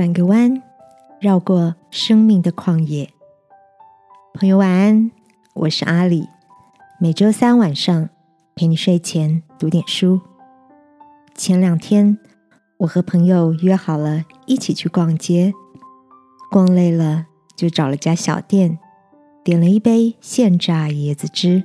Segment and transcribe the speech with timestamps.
[0.00, 0.62] 转个弯，
[1.20, 3.10] 绕过生命的旷野。
[4.32, 5.10] 朋友晚安，
[5.52, 6.26] 我是阿里。
[6.98, 8.08] 每周三晚上
[8.54, 10.22] 陪你睡前读点书。
[11.34, 12.18] 前两天
[12.78, 15.52] 我和朋友约好了一起去逛街，
[16.50, 18.78] 逛累了就找了家小店，
[19.44, 21.62] 点了一杯现榨椰子汁。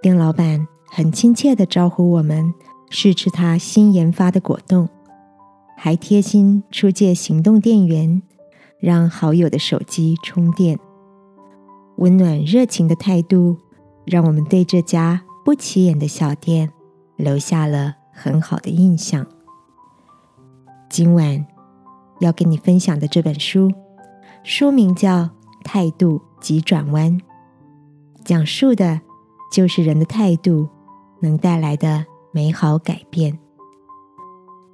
[0.00, 2.54] 店老板很亲切的招呼我们
[2.88, 4.88] 试吃他新研发的果冻。
[5.80, 8.20] 还贴心出借行动电源，
[8.80, 10.76] 让好友的手机充电。
[11.98, 13.56] 温暖热情的态度，
[14.04, 16.72] 让我们对这家不起眼的小店
[17.14, 19.24] 留下了很好的印象。
[20.90, 21.46] 今晚
[22.18, 23.72] 要跟你分享的这本书，
[24.42, 25.22] 书名叫
[25.62, 27.16] 《态度急转弯》，
[28.24, 29.00] 讲述的
[29.52, 30.68] 就是人的态度
[31.20, 33.38] 能带来的美好改变。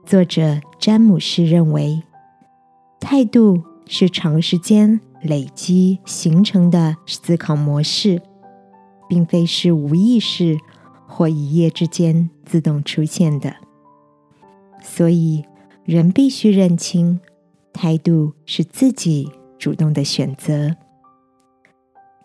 [0.07, 2.03] 作者詹姆士认为，
[3.01, 8.21] 态度是长时间累积形成的思考模式，
[9.09, 10.59] 并非是无意识
[11.07, 13.57] 或一夜之间自动出现的。
[14.83, 15.47] 所以，
[15.85, 17.19] 人必须认清，
[17.73, 20.77] 态度是自己主动的选择。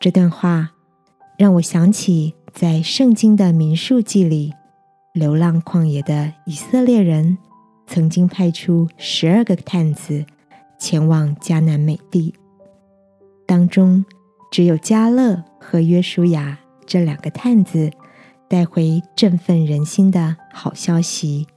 [0.01, 0.71] 这段话
[1.37, 4.53] 让我想起，在圣经的民数记里，
[5.13, 7.37] 流浪旷野的以色列人。
[7.89, 10.23] 曾经派出十二个探子
[10.77, 12.31] 前往迦南美地，
[13.47, 14.05] 当中
[14.51, 17.89] 只有加勒和约书亚这两个探子
[18.47, 21.47] 带回振奋人心的好消息，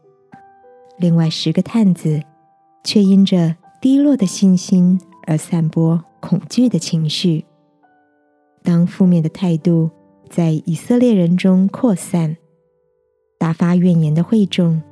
[0.96, 2.22] 另外十个探子
[2.82, 7.44] 却因着低落的信心而散播恐惧的情绪。
[8.62, 9.90] 当负面的态度
[10.30, 12.38] 在以色列人中扩散，
[13.38, 14.82] 大发怨言的会众。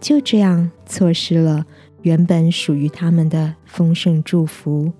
[0.00, 1.66] 就这样错失了
[2.02, 4.92] 原本属于他们的丰盛祝福。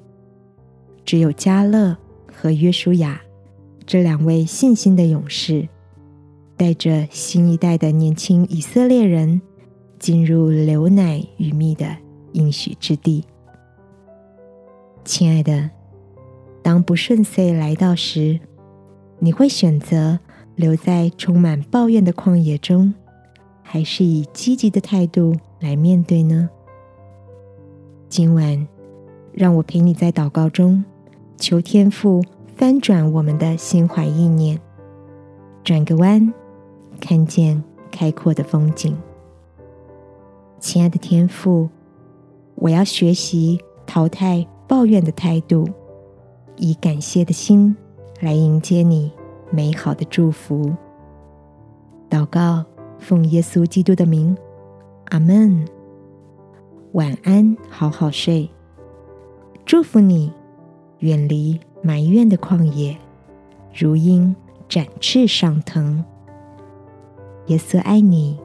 [1.05, 1.97] 只有加勒
[2.33, 3.21] 和约书亚
[3.87, 5.69] 这两位信心的勇士，
[6.57, 9.41] 带着新一代的年轻以色列人
[9.99, 11.97] 进入流奶与蜜的
[12.33, 13.25] 应许之地。
[15.05, 15.71] 亲爱的，
[16.63, 18.39] 当不顺遂来到时，
[19.19, 20.19] 你会选择
[20.55, 22.93] 留在充满抱怨的旷野中？
[23.71, 26.49] 还是以积极的态度来面对呢？
[28.09, 28.67] 今晚，
[29.31, 30.83] 让我陪你在祷告中
[31.37, 32.25] 求天父
[32.57, 34.59] 翻转我们的心怀意念，
[35.63, 36.33] 转个弯，
[36.99, 38.97] 看见开阔的风景。
[40.59, 41.69] 亲爱的天父，
[42.55, 45.69] 我要学习淘汰抱怨的态度，
[46.57, 47.77] 以感谢的心
[48.21, 49.13] 来迎接你
[49.51, 50.75] 美好的祝福。
[52.09, 52.65] 祷告。
[52.99, 54.37] 奉耶稣基督的名，
[55.07, 55.67] 阿门。
[56.93, 58.49] 晚安，好好睡。
[59.65, 60.33] 祝福你，
[61.01, 62.97] 远离埋怨的旷野，
[63.75, 64.35] 如鹰
[64.69, 66.05] 展翅上腾。
[67.47, 68.39] 耶稣爱你，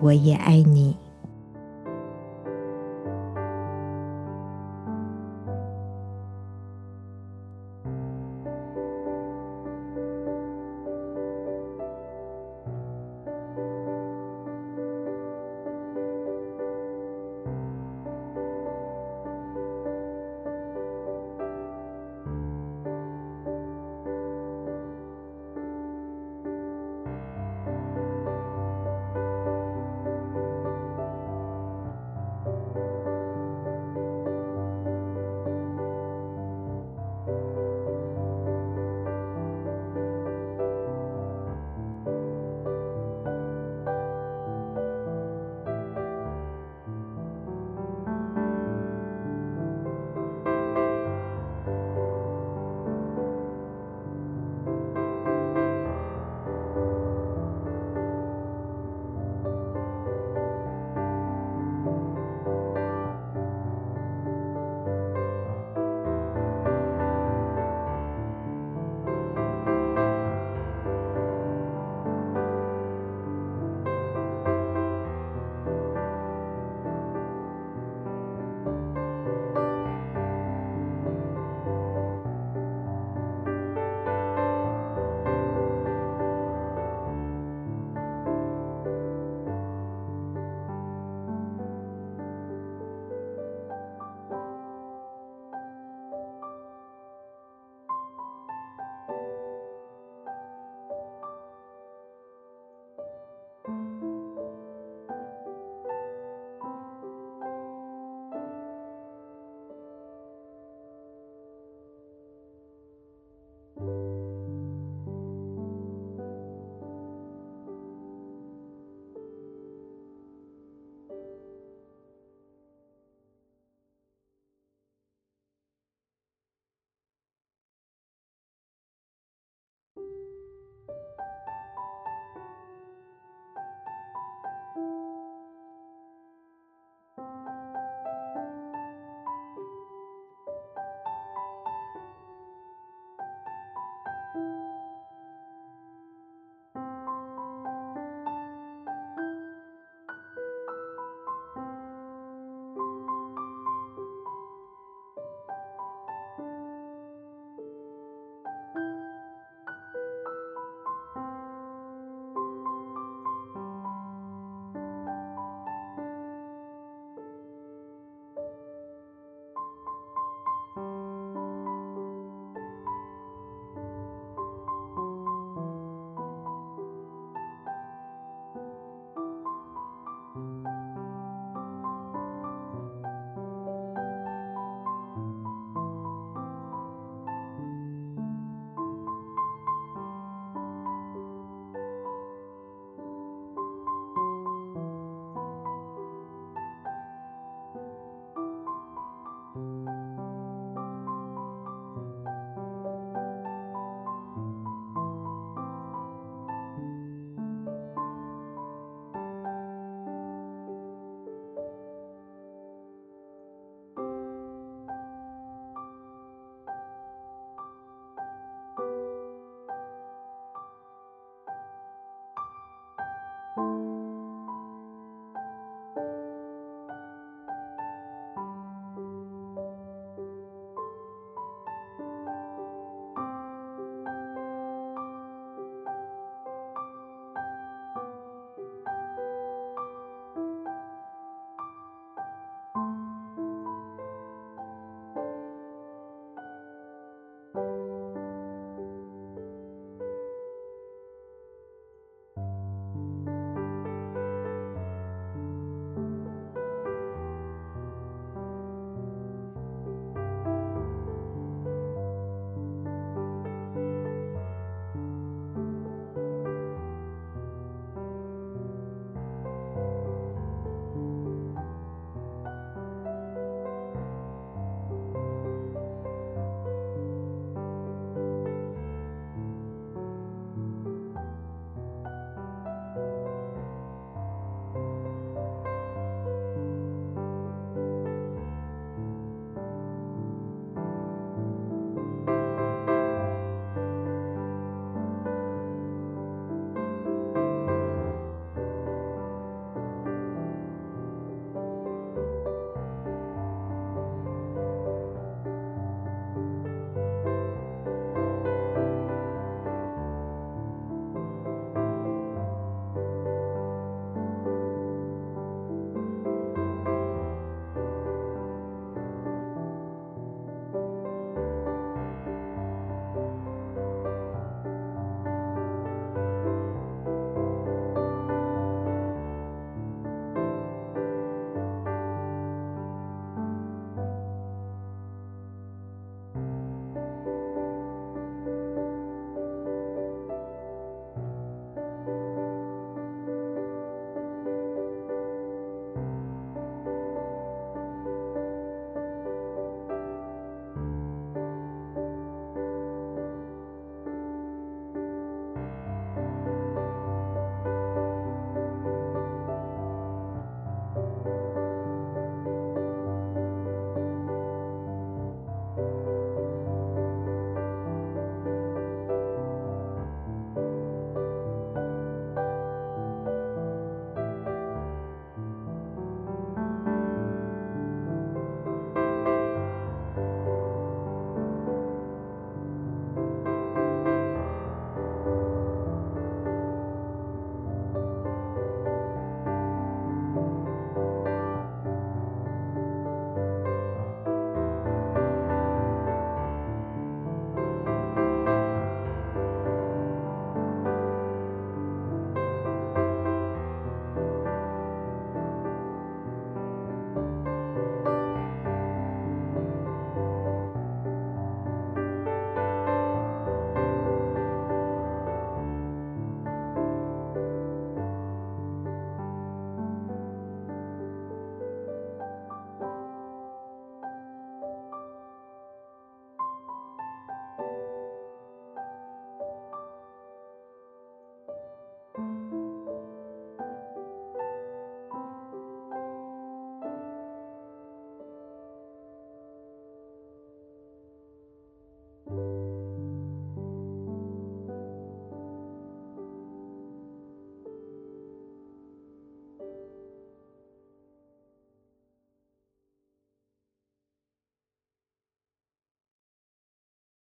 [0.00, 0.96] 我也爱你。